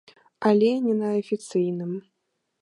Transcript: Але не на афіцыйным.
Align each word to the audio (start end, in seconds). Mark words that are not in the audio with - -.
Але 0.51 0.71
не 0.85 0.95
на 1.01 1.11
афіцыйным. 1.19 1.91